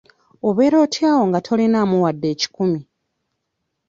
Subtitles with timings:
[0.47, 2.79] Obeera otya awo nga tolinaamu wadde ekikumi?